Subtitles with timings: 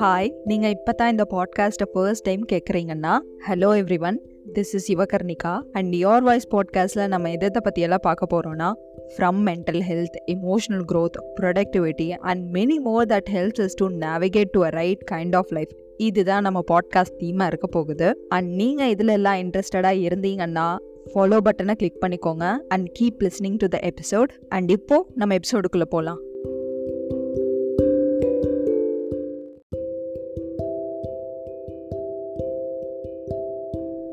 [0.00, 3.18] Hi நீங்கள் இப்போ தான் இந்த பாட்காஸ்ட்டை first time கேட்குறீங்கன்னா
[3.48, 4.20] hello every one
[4.52, 8.72] this is Yuvakarnika and your voice பாட்காஸ்ட்டில் நம்ம எதை பற்றியெல்லாம் பார்க்க போகிறோன்னா
[9.16, 14.64] from mental health emotional growth productivity and many more that helps is to navigate to
[14.64, 18.26] a right kind of life இதுதான் நம்ம podcast தீமாக இருக்க போகுது.
[18.28, 20.76] அண்ட் நீங்கள் இதில் எல்லாம் இன்ட்ரெஸ்டடாக இருந்தீங்கன்னா
[21.14, 26.20] ஃபாலோ பட்டனை கிளிக் பண்ணிக்கோங்க and keep listening to the episode and இப்போது நம்ம எபிசோடுக்குள்ளே போகலாம்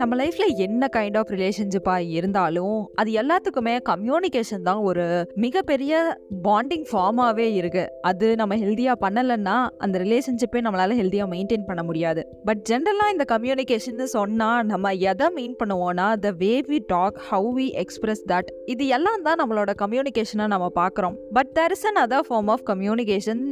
[0.07, 5.05] நம்ம லைஃப்பில் என்ன கைண்ட் ஆஃப் ரிலேஷன்ஷிப்பாக இருந்தாலும் அது எல்லாத்துக்குமே கம்யூனிகேஷன் தான் ஒரு
[5.43, 5.93] மிகப்பெரிய
[6.45, 12.23] பாண்டிங் ஃபார்மாகவே இருக்குது அது நம்ம ஹெல்த்தியாக பண்ணலைன்னா அந்த ரிலேஷன்ஷிப்பே நம்மளால் ஹெல்த்தியாக மெயின்டைன் பண்ண முடியாது.
[12.49, 17.67] பட் ஜென்ரலாக இந்த கம்யூனிகேஷன் சொன்னால் நம்ம எதை மீன் பண்ணுவோன்னா the way we talk how we
[17.83, 21.17] express that இது எல்லாம் தான் நம்மளோட கம்யூனிகேஷனை நம்ம பார்க்குறோம்.
[21.39, 23.43] But there is another form of communication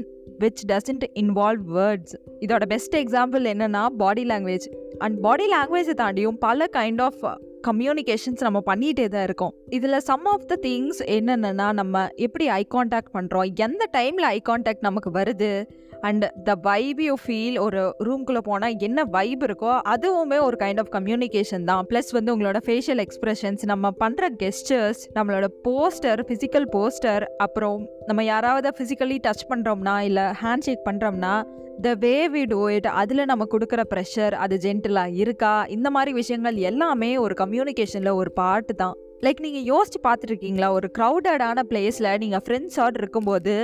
[0.44, 4.66] which doesn't involve words இதோட பெஸ்ட் எக்ஸாம்பிள் என்னன்னா பாடி லாங்குவேஜ்
[5.00, 7.22] அண்ட் பாடி லாங்குவேஜை தாண்டியும் பல கைண்ட் ஆஃப்
[7.68, 9.54] கம்யூனிகேஷன்ஸ் நம்ம பண்ணிகிட்டே தான் இருக்கோம்.
[9.70, 14.82] இதில் சம் ஆஃப் த திங்ஸ் என்னென்னா நம்ம எப்படி ஐ கான்டாக்ட் பண்ணுறோம் எந்த டைமில் ஐ கான்டாக்ட்
[14.82, 15.66] நமக்கு வருது
[16.02, 20.92] and the vibe you feel ஒரு ரூம்குள்ளே போனால் என்ன வைப் இருக்கோ அதுவுமே ஒரு கைண்ட் ஆஃப்
[20.92, 21.86] கம்யூனிகேஷன் தான்.
[21.90, 28.72] ப்ளஸ் வந்து உங்களோட ஃபேஷியல் எக்ஸ்ப்ரெஷன்ஸ் நம்ம பண்ணுற கெஸ்டர்ஸ் நம்மளோட போஸ்டர் ஃபிசிக்கல் போஸ்டர் அப்புறம் நம்ம யாராவது
[28.80, 31.44] ஃபிசிக்கலி டச் பண்ணுறோம்னா இல்லை ஹேண்ட் ஷேக் பண்ணுறோம்னா
[31.84, 35.54] the way we do it அதில் நம்ம கொடுக்குற ப்ரெஷர் அது ஜென்டிலாக இருக்கா?
[35.76, 38.96] இந்த மாதிரி விஷயங்கள் எல்லாமே ஒரு கம்யூனிகேஷனில் ஒரு பார்ட்டு தான்.
[39.26, 40.68] லைக் நீங்கள் யோசிச்சு பார்த்துருக்கீங்களா?
[40.78, 43.56] ஒரு க்ரௌடடான பிளேஸில் நீங்கள் ஃப்ரெண்ட்ஸோடு இருக்கும்போது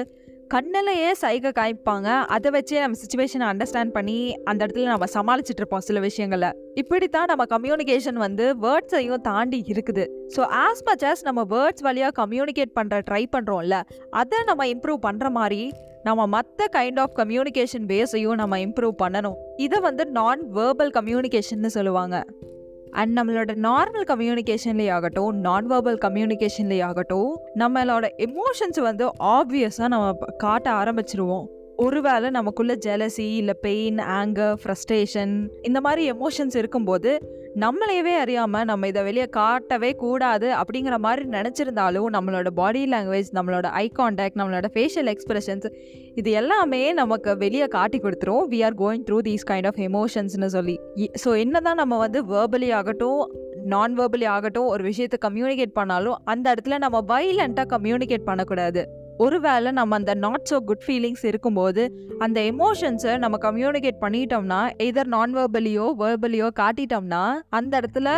[0.54, 4.18] கண்ணிலேயே சைகை காய்ப்பாங்க அதை வச்சே நம்ம சுச்சுவேஷனை அண்டர்ஸ்டாண்ட் பண்ணி
[4.50, 6.50] அந்த இடத்துல நம்ம சமாளிச்சுட்டு இருப்போம் சில விஷயங்களை.
[6.82, 10.06] இப்படித்தான் நம்ம கம்யூனிகேஷன் வந்து வேர்ட்ஸையும் தாண்டி இருக்குது.
[10.36, 13.80] ஸோ ஆஸ் மச் ஆஸ் நம்ம வேர்ட்ஸ் வழியாக கம்யூனிகேட் பண்ணுற ட்ரை பண்ணுறோம்ல
[14.24, 15.62] அதை நம்ம இம்ப்ரூவ் பண்ணுற மாதிரி
[16.04, 19.34] நம்ம மற்ற கைண்ட் ஆஃப் கம்யூனிகேஷன் பேஸையும் நம்ம இம்ப்ரூவ் பண்ணணும்.
[19.58, 22.26] இதை வந்து நான் வேர்பல் கம்யூனிகேஷன்னு சொல்லுவாங்க.
[22.92, 30.72] அண்ட் நம்மளோட நார்மல் கம்யூனிகேஷன்லேயே ஆகட்டும் நான் வேர்பல் கம்யூனிகேஷன்லேயே ஆகட்டும் நம்மளோட எமோஷன்ஸ் வந்து ஆப்வியஸாக நம்ம காட்ட
[30.72, 31.46] ஆரம்பிச்சிருவோம்.
[31.76, 39.04] ஒருவேளை நமக்குள்ள ஜெலசி இல்லை பெயின் ஆங்கர் ஃப்ரஸ்ட்ரேஷன் இந்த மாதிரி எமோஷன்ஸ் இருக்கும்போது நம்மளையவே அறியாமல் நம்ம இதை
[39.04, 45.68] வெளியே காட்டவே கூடாது அப்படிங்கிற மாதிரி நினச்சிருந்தாலும் நம்மளோட பாடி லாங்குவேஜ் நம்மளோட ஐ கான்டாக்ட் நம்மளோட ஃபேஷியல் எக்ஸ்பிரஷன்ஸ்
[46.16, 48.46] இது எல்லாமே நமக்கு வெளியே காட்டி கொடுத்துரும்.
[48.54, 50.80] We are going through these kind of எமோஷன்ஸ்னு சொல்லி.
[51.24, 53.22] ஸோ என்ன தான் நம்ம வந்து வேர்பலி ஆகட்டும்
[53.74, 58.84] நான் வேர்பலி ஆகட்டும் ஒரு விஷயத்தை கம்யூனிகேட் பண்ணாலும் அந்த இடத்துல நம்ம வைலண்ட்டாக கம்யூனிகேட் பண்ணக்கூடாது.
[59.24, 61.84] ஒருவேளை நம்ம அந்த நாட் ஸோ குட் ஃபீலிங்ஸ் இருக்கும்போது
[62.26, 67.24] அந்த எமோஷன்ஸை நம்ம கம்யூனிகேட் பண்ணிட்டோம்னா எதர் நான் வேர்பலியோ வேர்பலியோ காட்டிட்டோம்னா
[67.60, 68.10] அந்த இடத்துல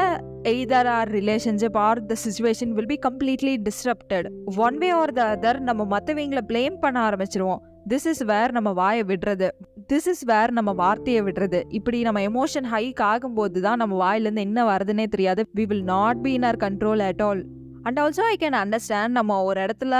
[0.53, 4.28] either our relationship or the situation will be completely disrupted
[4.68, 7.62] one way or the other நம்ம மற்றவங்களை பிளேம் பண்ண ஆரம்பிச்சிருவோம்.
[7.91, 9.47] திஸ் இஸ் வேர் நம்ம வாயை விடுறது.
[9.91, 11.59] திஸ் இஸ் வேர் நம்ம வார்த்தையை விடுறது.
[11.78, 15.44] இப்படி நம்ம எமோஷன் ஹைக் ஆகும்போது தான் நம்ம வாயிலேருந்து என்ன வருதுன்னே தெரியாது.
[15.59, 17.41] We will not be in our control at all
[17.88, 19.96] and also I can understand நம்ம ஒரு இடத்துல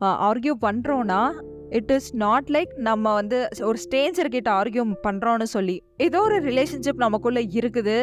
[0.00, 1.20] ஆர்கியூ பண்ணுறோன்னா
[1.70, 7.04] இட் இஸ் நாட் லைக் நம்ம வந்து ஒரு ஸ்டேஞ்சர் கிட்ட ஆர்கியூ பண்ணுறோன்னு சொல்லி ஏதோ ஒரு ரிலேஷன்ஷிப்
[7.06, 7.98] நமக்குள்ளே இருக்குது.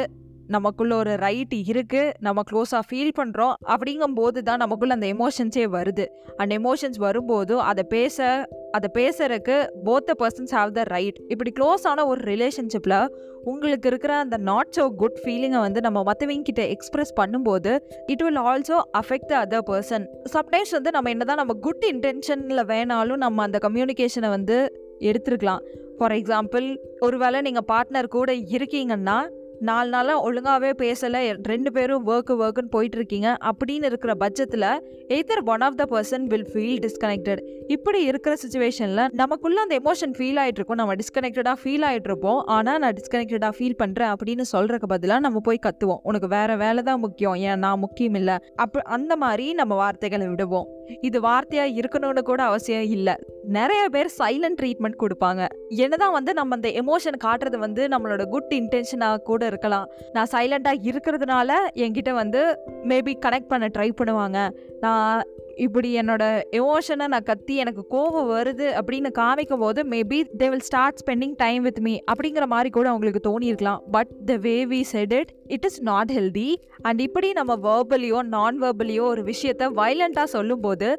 [0.54, 2.14] நமக்குள்ள ஒரு ரைட் இருக்கு.
[2.26, 6.06] நம்ம க்ளோஸாக ஃபீல் பண்ணுறோம் அப்படிங்கும்போது தான் நமக்குள்ள அந்த எமோஷன்ஸே வருது.
[6.38, 8.48] அந்த எமோஷன்ஸ் வரும்போது அதை பேச
[8.78, 12.98] அதை பேசுறதுக்கு both the persons have the right இப்படி க்ளோஸ் ஆன ஒரு ரிலேஷன்ஷிப்பில்
[13.44, 17.72] உங்களுக்கு இருக்கிற அந்த நாட் ஸோ குட் ஃபீலிங்கை வந்து நம்ம மற்றவங்க கிட்ட எக்ஸ்பிரஸ் பண்ணும்போது
[18.14, 23.16] it will also affect the other person sometimes வந்து நம்ம என்னதான் நம்ம குட் இன்டென்ஷனில் வேணாலும்
[23.16, 24.58] நம்ம அந்த கம்யூனிகேஷனை வந்து
[25.00, 25.64] எடுத்துருக்கலாம்.
[26.00, 29.18] ஃபார் எக்ஸாம்பிள் ஒருவேளை நீங்கள் பார்ட்னர் கூட இருக்கீங்கன்னா
[29.60, 31.38] நாலு நாளாக ஒழுங்காகவே பேசலை.
[31.44, 33.38] ரெண்டு பேரும் ஒர்க்கு ஒர்க்குன்னு போயிட்டு இருக்கீங்க.
[33.46, 39.62] அப்படின்னு இருக்கிற பட்சத்தில் either one of the person will feel disconnected இப்படி இருக்கிற சுச்சுவேஷனில் நமக்குள்ள
[39.62, 44.12] அந்த எமோஷன் ஃபீல் ஆகிட்டு இருக்கும் நம்ம டிஸ்கனெக்டடாக ஃபீல் ஆகிட்டு இருப்போம் ஆனால் நான் டிஸ்கனெக்டடாக ஃபீல் பண்ணுறேன்
[44.14, 46.02] அப்படின்னு சொல்கிறக்கு பதிலாக நம்ம போய் கத்துவோம்.
[46.04, 47.34] உனக்கு வேற வேலை தான் முக்கியம்.
[47.34, 48.38] ஏன் நான் முக்கியம் இல்லை?
[48.56, 50.68] அப்போ அந்த மாதிரி நம்ம வார்த்தைகளை விடுவோம்.
[51.02, 53.16] இது வார்த்தையாக இருக்கணும்னு கூட அவசியம் இல்லை.
[53.44, 55.48] நிறைய பேர் சைலண்ட் ட்ரீட்மெண்ட் கொடுப்பாங்க.
[55.70, 59.88] என்னதான் வந்து நம்ம அந்த எமோஷன் காட்டுறது வந்து நம்மளோட குட் இன்டென்ஷனாக கூட இருக்கலாம்.
[60.14, 62.42] நான் சைலண்டாக இருக்கிறதுனால என்கிட்ட வந்து
[62.84, 64.50] மேபி கனெக்ட் பண்ண ட்ரை பண்ணுவாங்க.
[64.86, 65.22] நான்
[65.66, 66.24] இப்படி என்னோட
[66.60, 71.62] எமோஷனை நான் கத்தி எனக்கு கோவம் வருது அப்படின்னு காமிக்கும் போது maybe they will start spending time
[71.68, 73.82] with me அப்படிங்கிற மாதிரி கூட அவங்களுக்கு தோணியிருக்கலாம்.
[73.96, 76.50] But the way we said it it is not healthy
[76.88, 80.90] and இப்படி நம்ம வேர்பலியோ நான் வேர்பலியோ ஒரு விஷயத்த வைலண்ட்டாக சொல்லும்போது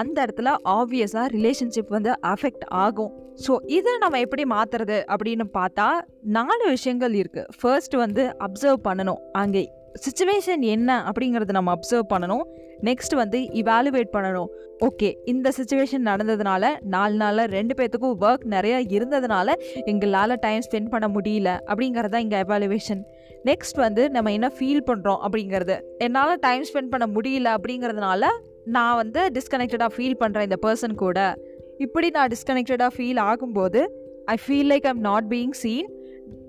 [0.00, 3.12] அந்த இடத்துல ஆப்வியஸாக ரிலேஷன்ஷிப் வந்து அஃபெக்ட் ஆகும்.
[3.44, 5.86] ஸோ இதை நம்ம எப்படி மாற்றுறது அப்படின்னு பார்த்தா
[6.38, 9.20] நாலு விஷயங்கள் இருக்குது ஃபர்ஸ்ட் வந்து அப்சர்வ் பண்ணணும்.
[9.42, 9.62] அங்கே
[10.04, 12.44] சுச்சுவேஷன் என்ன அப்படிங்கிறத நம்ம அப்சர்வ் பண்ணணும்.
[12.88, 14.50] நெக்ஸ்ட் வந்து இவாலுவேட் பண்ணணும்.
[14.86, 19.48] ஓகே இந்த சுச்சுவேஷன் நடந்ததுனால நாலு நாளில் ரெண்டு பேர்த்துக்கும் ஒர்க் நிறையா இருந்ததுனால
[19.92, 23.02] எங்களால் டைம் ஸ்பெண்ட் பண்ண முடியல அப்படிங்கிறது தான் இங்கே எவாலுவேஷன்
[23.48, 25.76] நெக்ஸ்ட் வந்து நம்ம என்ன ஃபீல் பண்ணுறோம் அப்படிங்கிறது.
[26.06, 28.24] என்னால் டைம் ஸ்பெண்ட் பண்ண முடியல அப்படிங்கிறதுனால
[28.76, 31.18] நான் வந்து டிஸ்கனெக்டடாக ஃபீல் பண்ணுறேன் இந்த பர்சன் கூட.
[31.84, 33.80] இப்படி நான் டிஸ்கனெக்டடாக ஃபீல் ஆகும்போது
[34.34, 35.88] I feel like I'm not being seen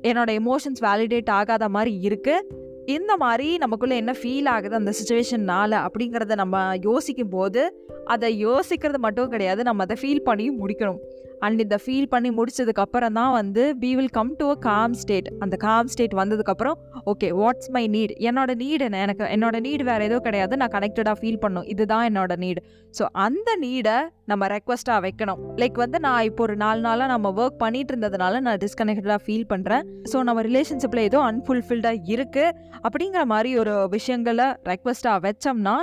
[0.10, 6.36] என்னோடய எமோஷன்ஸ் வேலிடேட் ஆகாத மாதிரி இருக்குது இந்த மாதிரி நமக்குள்ளே என்ன ஃபீல் ஆகுது அந்த சுச்சுவேஷன்னால அப்படிங்கிறத
[6.36, 10.98] நம்ம யோசிக்கும் போது அதை யோசிக்கிறது மட்டும் கிடையாது நம்ம அதை ஃபீல் பண்ணி முடிக்கணும்.
[11.47, 15.55] அண்ட் இந்த ஃபீல் பண்ணி முடிச்சதுக்கப்புறம் தான் வந்து we will come to a calm state அந்த
[15.65, 16.77] காம் ஸ்டேட் வந்ததுக்கப்புறம்
[17.11, 18.97] ஓகே வாட்ஸ் மை நீட் என்னோட நீட் என்ன?
[19.05, 20.53] எனக்கு என்னோட நீடு வேறு எதுவும் கிடையாது.
[20.61, 21.65] நான் கனெக்டடாக ஃபீல் பண்ணும்.
[21.73, 22.61] இதுதான் என்னோட நீடு
[22.97, 23.95] ஸோ அந்த நீடை
[24.31, 25.39] நம்ம ரெக்வஸ்ட்டாக வைக்கணும்.
[25.61, 29.83] லைக் வந்து நான் இப்போ ஒரு நாலு நாளாக நம்ம ஒர்க் பண்ணிட்டு இருந்ததுனால நான் டிஸ்கனெக்டடாக ஃபீல் பண்ணுறேன்
[30.11, 32.55] ஸோ நம்ம ரிலேஷன்ஷிப்பில் ஏதோ அன்ஃபுல்ஃபில்டாக இருக்குது
[32.85, 35.75] அப்படிங்கிற மாதிரி ஒரு விஷயங்களை ரெக்வஸ்ட்டாக வச்சோம்னா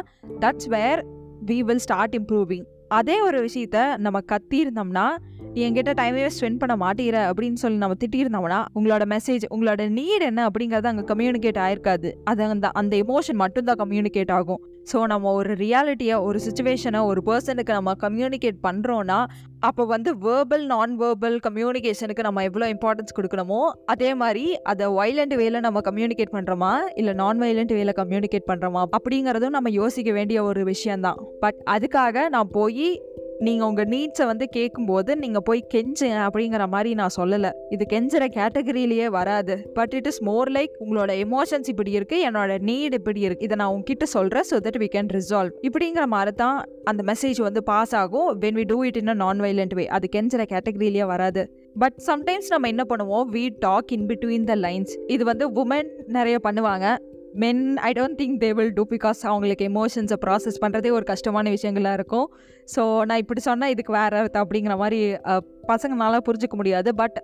[0.44, 1.02] that's where
[1.50, 2.66] we will start improving
[2.98, 5.06] அதே ஒரு விஷயத்த நம்ம கத்தியிருந்தோம்னா
[5.64, 10.90] என்கிட்ட டைமே ஸ்பெண்ட் பண்ண மாட்டேற அப்படின்னு சொல்லி நம்ம திட்டியிருந்தோம்னா உங்களோட மெசேஜ் உங்களோட நீட் என்ன அப்படிங்கிறது
[10.92, 12.10] அங்கே கம்யூனிகேட் ஆயிருக்காது.
[12.24, 14.60] அது அந்த அந்த எமோஷன் மட்டும்தான் கம்யூனிகேட் ஆகும்.
[14.92, 19.18] ஸோ நம்ம ஒரு ரியாலிட்டியை ஒரு சுச்சுவேஷனை ஒரு பர்சனுக்கு நம்ம கம்யூனிகேட் பண்ணுறோன்னா
[19.60, 25.60] அப்போ வந்து வேர்பல் நான் வேர்பல் கம்யூனிகேஷனுக்கு நம்ம எவ்வளோ இம்பார்ட்டன்ஸ் கொடுக்கணுமோ அதே மாதிரி அதை வைலண்ட் வேல
[25.60, 31.18] நம்ம கம்யூனிகேட் பண்ணுறோமா இல்லை நான் வைலண்ட் வேல கம்யூனிகேட் பண்ணுறோமா அப்படிங்கிறதும் நம்ம யோசிக்க வேண்டிய ஒரு விஷயந்தான்
[31.40, 32.88] பட் அதுக்காக நான் போய்
[33.46, 37.50] நீங்கள் உங்கள் நீட்ஸை வந்து கேட்கும்போது நீங்கள் போய் கெஞ்சேன் அப்படிங்கிற மாதிரி நான் சொல்லலை.
[37.74, 39.54] இது கெஞ்சுற கேட்டகரியிலேயே வராது.
[39.76, 43.72] But it is more like உங்களோட எமோஷன்ஸ் இப்படி இருக்குது என்னோட நீட் இப்படி இருக்குது இதை நான்
[43.74, 46.58] உங்ககிட்ட சொல்கிறேன் so that we can resolve இப்படிங்கிற மாதிரி தான்
[46.92, 48.30] அந்த மெசேஜ் வந்து பாஸ் ஆகும்.
[48.44, 51.44] When we do it in a non violent way அது கெஞ்சுற கேட்டகரியிலேயே வராது.
[51.84, 53.26] பட் சம்டைம்ஸ் நம்ம என்ன பண்ணுவோம்?
[53.36, 56.86] We talk in between the lines இது வந்து உமன் நிறைய பண்ணுவாங்க.
[57.44, 61.98] Men I don't think they will do because அவங்களுக்கு எமோஷன்ஸை ப்ராசஸ் பண்ணுறதே ஒரு கஷ்டமான விஷயங்களாக
[62.00, 62.28] இருக்கும்.
[62.74, 65.00] ஸோ நான் இப்படி சொன்னால் இதுக்கு வேற அப்படிங்கிற மாதிரி
[65.72, 66.92] பசங்கனால புரிஞ்சுக்க முடியாது.
[67.02, 67.18] பட்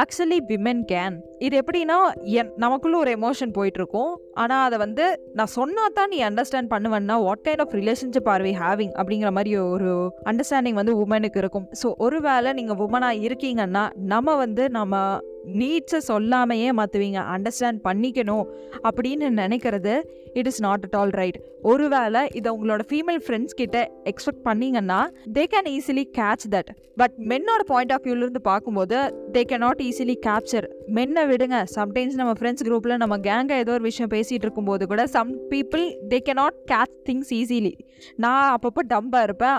[0.00, 1.96] ஆக்சுவலி விமென் கேன் இது எப்படின்னா
[2.40, 4.12] என் நமக்குள்ள ஒரு எமோஷன் போயிட்டுருக்கும்.
[4.42, 5.04] ஆனால் அதை வந்து
[5.38, 9.52] நான் சொன்னா தான் நீ அண்டர்ஸ்டாண்ட் பண்ணுவேன்னா what kind of relationship are we having அப்படிங்கிற மாதிரி
[9.74, 9.90] ஒரு
[10.30, 11.66] அண்டர்ஸ்டாண்டிங் வந்து உமனுக்கு இருக்கும்.
[11.80, 13.84] ஸோ ஒரு வேளை நீங்கள் உமனாக இருக்கீங்கன்னா
[14.14, 15.02] நம்ம வந்து நம்ம
[15.60, 18.46] நீட்ஸை சொல்லாமையே மாற்றுவீங்க அண்டர்ஸ்டாண்ட் பண்ணிக்கணும்
[18.88, 20.02] அப்படின்னு நினைக்கிறது
[20.34, 25.00] it is not at all right ஒருவேளை இதை உங்களோட ஃபீமேல் ஃப்ரெண்ட்ஸ் கிட்ட எக்ஸ்பெக்ட் பண்ணீங்கன்னா
[25.34, 28.96] they can easily catch that but மென்னோட point of வியூலேருந்து பார்க்கும்போது
[29.32, 31.64] they can not easily capture மென்னை விடுங்க.
[31.74, 36.18] சம்டைம்ஸ் நம்ம ஃப்ரெண்ட்ஸ் குரூப்பில் நம்ம கேங்காக ஏதோ ஒரு விஷயம் பேசிகிட்டு இருக்கும்போது கூட some people they
[36.18, 37.74] can not catch things easily
[38.16, 39.58] நான் அப்பப்போ டம்பாக இருப்பேன்.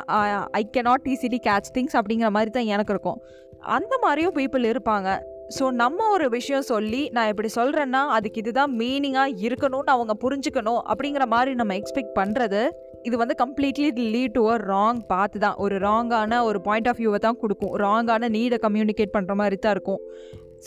[0.51, 3.21] I can not easily catch things அப்படிங்கிற மாதிரி தான் எனக்கு இருக்கும்.
[3.59, 5.09] அந்த மாதிரியும் பீப்புள் இருப்பாங்க.
[5.49, 11.25] ஸோ நம்ம ஒரு விஷயம் சொல்லி நான் இப்படி சொல்கிறேன்னா அதுக்கு இதுதான் மீனிங்காக இருக்கணும்னு அவங்க புரிஞ்சுக்கணும் அப்படிங்கிற
[11.33, 12.61] மாதிரி நம்ம எக்ஸ்பெக்ட் பண்ணுறது
[13.07, 15.57] இது வந்து completely lead to a wrong பார்த்து தான்.
[15.63, 17.73] ஒரு ராங்கான ஒரு பாயிண்ட் ஆஃப் வியூவை தான் கொடுக்கும்.
[17.85, 20.01] ராங்கான நீடை கம்யூனிகேட் பண்ணுற மாதிரி தான் இருக்கும்.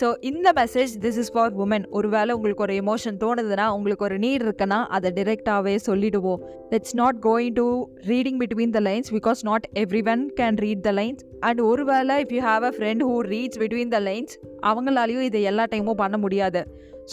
[0.00, 4.42] ஸோ இந்த message this is for women ஒருவேளை உங்களுக்கு ஒரு எமோஷன் தோணுதுன்னா உங்களுக்கு ஒரு நீட்
[4.46, 6.40] இருக்குன்னா அதை டிரெக்டாகவே சொல்லிடுவோம்.
[6.70, 7.66] Let's not going to
[8.10, 12.32] reading between the lines because not every one can read the lines and ஒருவேளை if
[12.32, 16.62] you have a friend who reads between the lines அவங்களாலையும் இதை எல்லா டைமும் பண்ண முடியாது.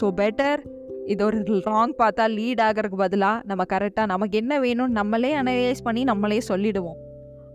[0.01, 0.61] ஸோ பெட்டர்
[1.05, 1.37] இது ஒரு
[1.69, 6.97] ராங் பார்த்தா லீட் ஆகிறதுக்கு பதிலாக நம்ம கரெக்டாக நமக்கு என்ன வேணும்னு நம்மளே அனலைஸ் பண்ணி நம்மளே சொல்லிடுவோம்.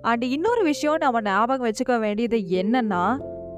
[0.02, 3.02] அண்ட் இன்னொரு விஷயம் நம்ம ஞாபகம் வச்சுக்க வேண்டியது என்னன்னா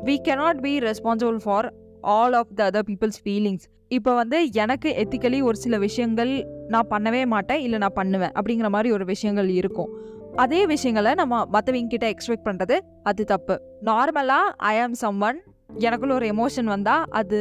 [0.04, 1.66] we cannot be responsible for
[2.00, 6.33] all of the other people's feelings இப்போ வந்து எனக்கு எத்திக்கலி ஒரு சில விஷயங்கள்
[6.69, 9.90] நான் பண்ணவே மாட்டேன் இல்லை நான் பண்ணுவேன் அப்படிங்கிற மாதிரி ஒரு விஷயங்கள் இருக்கும்.
[10.37, 13.54] அதே விஷயங்களை நம்ம மற்றவங்க கிட்ட எக்ஸ்பெக்ட் பண்ணுறது அது தப்பு.
[13.85, 15.38] நார்மலாக ஐ ஆம் சம் ஒன்
[15.78, 17.40] எனக்குள்ள ஒரு எமோஷன் வந்தால் அது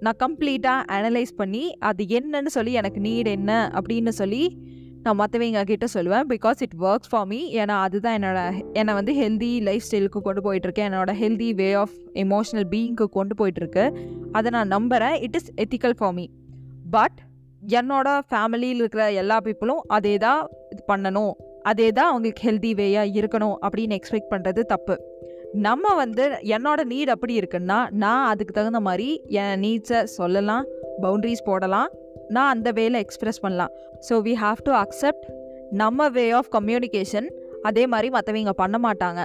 [0.00, 4.42] நான் கம்ப்ளீட்டாக அனலைஸ் பண்ணி அது என்னன்னு சொல்லி எனக்கு நீட் என்ன அப்படின்னு சொல்லி
[5.06, 8.40] நான் மற்றவங்க கிட்ட சொல்லுவேன் because it works for me ஏன்னா அதுதான் என்னோட
[8.72, 13.84] என்னை வந்து ஹெல்தி லைஃப் ஸ்டைலுக்கு கொண்டு போயிட்டுருக்கேன் என்னோட ஹெல்தி வே ஆஃப் எமோஷ்னல் பீயிங்க்கு கொண்டு போயிட்டுருக்கு.
[14.32, 16.24] அதை நான் நம்புகிறேன் it is ethical for me
[16.90, 17.18] but
[17.68, 21.32] என்னோட ஃபேமிலியில் இருக்கிற எல்லா பீப்புளும் அதே தான் இது பண்ணணும்.
[21.62, 24.96] அதே தான் அவங்களுக்கு ஹெல்தி வேயாக இருக்கணும் அப்படின்னு எக்ஸ்பெக்ட் பண்ணுறது தப்பு.
[25.66, 29.08] நம்ம வந்து என்னோட நீட் அப்படி இருக்குன்னா நான் அதுக்கு தகுந்த மாதிரி
[29.42, 30.66] என் நீட்ஸை சொல்லலாம்
[31.02, 31.88] பவுண்ட்ரிஸ் போடலாம்.
[32.34, 33.72] நான் அந்த வேல எக்ஸ்ப்ரெஸ் பண்ணலாம்.
[34.08, 35.26] So we have to accept
[35.82, 37.28] நம்ம வே ஆஃப் கம்யூனிகேஷன்
[37.62, 39.22] அதே மாதிரி மற்றவங்க பண்ண மாட்டாங்க.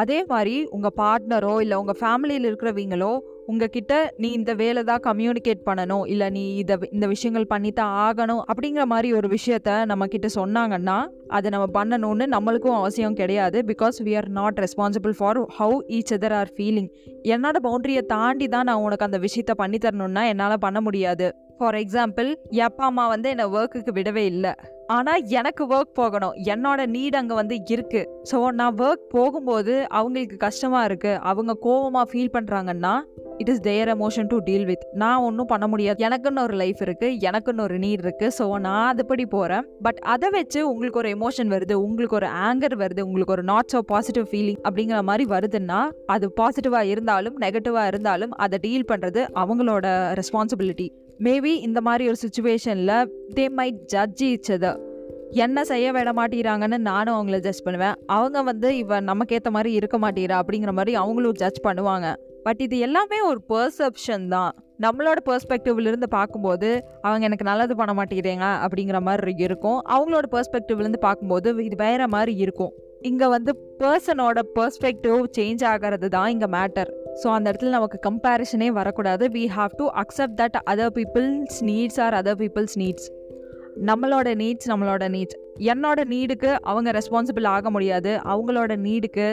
[0.00, 3.10] அதே மாதிரி உங்கள் பார்ட்னரோ இல்லை உங்கள் ஃபேமிலியில் இருக்கிறவங்களோ
[3.50, 6.04] உங்ககிட்ட நீ இந்த வேலை தான் கம்யூனிகேட் பண்ணணும்.
[6.12, 10.96] இல்லை நீ இதை இந்த விஷயங்கள் பண்ணித்தான் ஆகணும் அப்படிங்கிற மாதிரி ஒரு விஷயத்த நம்ம கிட்ட சொன்னாங்கன்னா
[11.28, 13.60] அதை நம்ம பண்ணணும்னு நம்மளுக்கும் அவசியம் கிடையாது.
[13.72, 16.90] Because we are not responsible for how each other are feeling
[17.34, 19.80] என்னோட பவுண்டரியை தாண்டி தான் நான் உனக்கு அந்த விஷயத்த பண்ணி
[20.32, 21.28] என்னால் பண்ண முடியாது.
[21.62, 24.54] ஃபார் எக்ஸாம்பிள் என் அப்பா அம்மா வந்து என்னை ஒர்க்குக்கு விடவே இல்லை.
[24.94, 26.32] ஆனால் எனக்கு ஒர்க் போகணும்.
[26.52, 28.00] என்னோட நீட் அங்கே வந்து இருக்கு.
[28.30, 32.94] ஸோ நான் ஒர்க் போகும்போது அவங்களுக்கு கஷ்டமாக இருக்குது அவங்க கோவமாக ஃபீல் பண்ணுறாங்கன்னா
[33.42, 36.04] it is their emotion to deal with நான் ஒன்றும் பண்ண முடியாது.
[36.06, 40.60] எனக்குன்னு ஒரு லைஃப் இருக்குது எனக்குன்னு ஒரு நீட் இருக்குது ஸோ நான் அதுபடி போகிறேன் பட் அதை வச்சு
[40.72, 41.76] உங்களுக்கு ஒரு எமோஷன் வருது.
[41.86, 43.04] உங்களுக்கு ஒரு ஆங்கர் வருது.
[43.08, 45.80] உங்களுக்கு ஒரு நாட் ஸோ பாசிட்டிவ் ஃபீலிங் அப்படிங்கிற மாதிரி வருதுன்னா
[46.16, 49.86] அது பாசிட்டிவாக இருந்தாலும் நெகட்டிவாக இருந்தாலும் அதை டீல் பண்ணுறது அவங்களோட
[50.20, 50.88] ரெஸ்பான்சிபிலிட்டி
[51.24, 52.96] மேபி இந்த மாதிரி ஒரு சுச்சுவேஷனில்
[53.36, 54.70] தே மைட் ஜட்ஜ் இச்சது
[55.44, 57.96] என்ன செய்ய விட மாட்டேங்கிறாங்கன்னு நானும் அவங்கள ஜட்ஜ் பண்ணுவேன்.
[58.16, 62.08] அவங்க வந்து இவன் நமக்கேற்ற மாதிரி இருக்க மாட்டேங்கிறா அப்படிங்கிற மாதிரி அவங்களும் ஜட்ஜ் பண்ணுவாங்க.
[62.46, 64.52] பட் இது எல்லாமே ஒரு பர்செப்ஷன் தான்.
[64.84, 66.70] நம்மளோட பெர்ஸ்பெக்டிவ்லேருந்து பார்க்கும்போது
[67.02, 69.78] அவங்க எனக்கு நல்லது பண்ண மாட்டேங்கிறீங்க அப்படிங்கிற மாதிரி இருக்கும்.
[69.96, 72.72] அவங்களோட பர்ஸ்பெக்டிவ்லேருந்து பார்க்கும்போது இது வேற மாதிரி இருக்கும்.
[73.10, 73.52] இங்கே வந்து
[73.82, 79.24] பர்சனோட பெர்ஸ்பெக்டிவ் சேஞ்ச் ஆகிறது தான் இங்கே மேட்டர் ஸோ அந்த இடத்துல நமக்கு கம்பேரிஷனே வரக்கூடாது.
[79.36, 83.08] We have to accept that other people's needs are other people's needs
[83.88, 85.38] நம்மளோட நீட்ஸ் நம்மளோட நீட்ஸ்
[85.72, 88.12] என்னோட நீடுக்கு அவங்க ரெஸ்பான்சிபிள் ஆக முடியாது.
[88.32, 89.26] அவங்களோட நீடுக்கு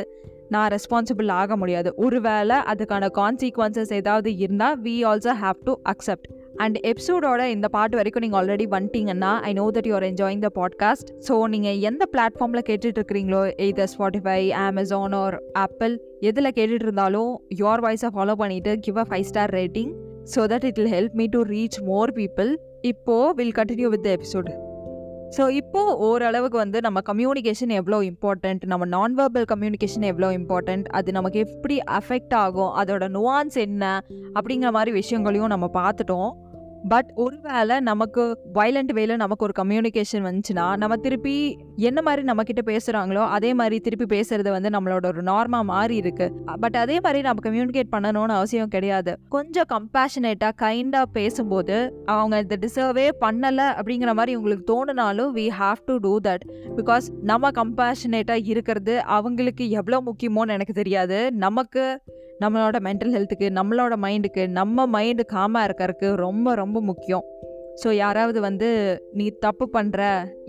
[0.54, 1.90] நான் ரெஸ்பான்சிபிள் ஆக முடியாது.
[2.06, 8.22] ஒருவேளை அதுக்கான கான்சிக்வன்சஸ் ஏதாவது இருந்தால் we also have to accept and எபிசோடோட இந்த பாட்டு வரைக்கும்
[8.22, 13.00] நீங்கள் ஆல்ரெடி வந்துட்டீங்கன்னா I know that you're enjoying the podcast so நீங்கள் எந்த பிளாட்ஃபார்மில் கேட்டுட்டு
[13.00, 19.06] இருக்கிறீங்களோ either Spotify Amazon or Apple எதில் கேட்டுட்டு இருந்தாலும் யோர் வாய்ஸை ஃபாலோ பண்ணிவிட்டு give a
[19.10, 19.92] five star rating
[20.36, 22.52] so that it will help me to reach more people
[22.82, 24.52] இப்போது will continue with the episode
[25.38, 31.12] so இப்போது ஓரளவுக்கு வந்து நம்ம கம்யூனிகேஷன் எவ்வளோ இம்பார்ட்டண்ட் நம்ம நான் வெர்பல் கம்யூனிகேஷன் எவ்வளோ இம்பார்ட்டண்ட் அது
[31.12, 33.84] நமக்கு எப்படி அஃபெக்ட் ஆகும் அதோட நுவான்ஸ் என்ன
[34.34, 36.32] அப்படிங்கிற மாதிரி விஷயங்களையும் நம்ம பார்த்துட்டோம்.
[36.88, 42.62] பட் ஒருவேளை நமக்கு வயலண்ட் வேல நமக்கு ஒரு கம்யூனிகேஷன் வந்துச்சுன்னா நம்ம திருப்பி என்ன மாதிரி நம்ம கிட்ட
[42.72, 46.32] பேசுகிறாங்களோ அதே மாதிரி திருப்பி பேசுறது வந்து நம்மளோட ஒரு நார்மா மாறி இருக்கு.
[46.60, 49.20] பட் அதே மாதிரி நம்ம கம்யூனிகேட் பண்ணணும்னு அவசியம் கிடையாது.
[49.30, 55.98] கொஞ்சம் கம்பேஷனேட்டாக கைண்டாக பேசும்போது அவங்க இதை டிசர்வே பண்ணலை அப்படிங்கிற மாதிரி உங்களுக்கு தோணுனாலும் we have to
[55.98, 56.46] do that
[56.76, 61.32] because நம்ம கம்பேஷனேட்டாக இருக்கிறது அவங்களுக்கு எவ்வளோ முக்கியமோன்னு எனக்கு தெரியாது.
[61.32, 62.02] நமக்கு
[62.44, 67.26] நம்மளோட மென்டல் ஹெல்த்துக்கு நம்மளோட மைண்டுக்கு நம்ம மைண்டு காமாக இருக்கிறதுக்கு ரொம்ப ரொம்ப முக்கியம்.
[67.82, 68.70] ஸோ யாராவது வந்து
[69.20, 70.00] நீ தப்பு பண்ணுற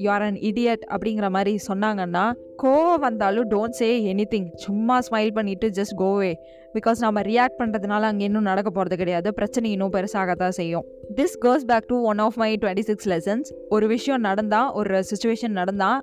[0.02, 2.24] யூ ஆர் அன் இடியட் அப்படிங்கிற மாதிரி சொன்னாங்கன்னா
[2.62, 6.32] கோவம் வந்தாலும் டோன்ட் சே எனி திங் சும்மா ஸ்மைல் பண்ணிவிட்டு ஜஸ்ட் கோவே
[6.76, 9.28] பிகாஸ் நம்ம ரியாக்ட் பண்ணுறதுனால அங்கே இன்னும் நடக்க போகிறது கிடையாது.
[9.38, 10.86] பிரச்சனை இன்னும் பெருசாக தான் செய்யும்.
[11.18, 15.56] This goes back to one of my twenty six lessons ஒரு விஷயம் நடந்தால் ஒரு சுச்சுவேஷன்
[15.60, 16.00] நடந்தால்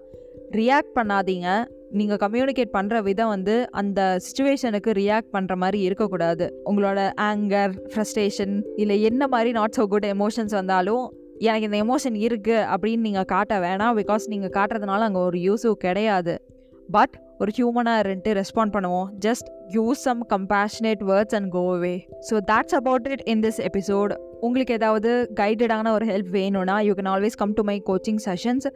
[0.59, 1.49] ரியாக்ட் பண்ணாதீங்க.
[1.99, 6.45] நீங்கள் கம்யூனிகேட் பண்ணுற விதம் வந்து அந்த சுச்சுவேஷனுக்கு ரியாக்ட் பண்ணுற மாதிரி இருக்கக்கூடாது.
[6.69, 11.05] உங்களோட ஆங்கர் ஃப்ரஸ்ட்ரேஷன் இல்லை என்ன மாதிரி நாட் ஸோ குட் எமோஷன்ஸ் வந்தாலும்
[11.47, 13.95] எனக்கு இந்த எமோஷன் இருக்குது அப்படின்னு நீங்கள் காட்ட வேணாம்.
[14.01, 16.35] பிகாஸ் நீங்கள் காட்டுறதுனால அங்கே ஒரு யூஸும் கிடையாது.
[16.95, 19.07] பட் ஒரு ஹியூமனாக இருந்துட்டு ரெஸ்பாண்ட் பண்ணுவோம்.
[19.25, 21.95] Just use some compassionate words and go away
[22.29, 24.13] so that's about it in this episode
[24.45, 28.67] உங்களுக்கு ஏதாவது கைடடான ஒரு ஹெல்ப் வேணும்னா you can always come to my coaching sessions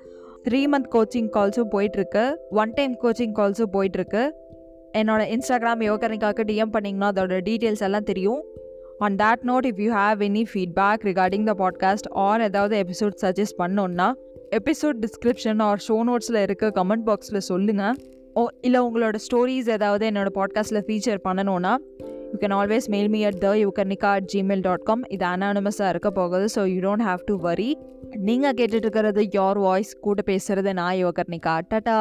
[0.49, 2.33] three month coaching கால்ஸும் போயிட்டுருக்கு.
[2.49, 4.23] ஒன் டைம் கோச்சிங் கால்ஸும் போயிட்டுருக்கு.
[4.97, 8.41] என்னோட இன்ஸ்டாகிராம் யோகனிக்காக்கு டிஎம் பண்ணிங்கன்னா அதோட டீட்டெயில்ஸ் எல்லாம் தெரியும்.
[8.99, 13.57] On that note if you have any feedback regarding the podcast or ஏதாவது எபிசோட் சஜஸ்ட்
[13.57, 14.13] பண்ணோன்னா
[14.55, 17.95] எபிசோட் டிஸ்கிரிப்ஷன் ஆர் ஷோ நோட்ஸில் இருக்க கமெண்ட் பாக்ஸில் சொல்லுங்கள்
[18.33, 21.77] ஓ இல்லை உங்களோட ஸ்டோரிஸ் ஏதாவது என்னோடய பாட்காஸ்ட்டில் ஃபீச்சர் பண்ணணுன்னா
[22.31, 26.11] you can always mail me at the யூகர்னிகா at Gmail dot com இது அனானமஸாக இருக்க
[26.11, 27.69] போகுது so you don't have to worry
[28.21, 31.97] நீங்கள் கேட்டுட்டு இருக்கிறது யோர் வாய்ஸ் கூட பேசுகிறது நான் யோகர்னிகா டட்டா